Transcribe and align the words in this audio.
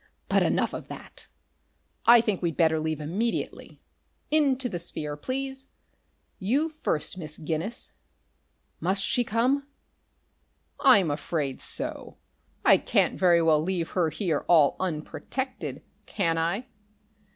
But 0.29 0.41
enough 0.41 0.73
of 0.73 0.87
that. 0.87 1.27
I 2.07 2.21
think 2.21 2.41
we'd 2.41 2.57
better 2.57 2.79
leave 2.79 2.99
immediately. 2.99 3.79
Into 4.31 4.67
the 4.67 4.79
sphere, 4.79 5.15
please. 5.15 5.67
You 6.39 6.69
first, 6.69 7.19
Miss 7.19 7.37
Guinness." 7.37 7.91
"Must 8.79 9.03
she 9.03 9.23
come?" 9.23 9.67
"I'm 10.79 11.11
afraid 11.11 11.61
so. 11.61 12.17
I 12.65 12.77
can't 12.79 13.19
very 13.19 13.43
well 13.43 13.61
leave 13.61 13.91
her 13.91 14.09
here 14.09 14.43
all 14.47 14.75
unprotected, 14.79 15.83
can 16.07 16.35
I?" 16.35 16.65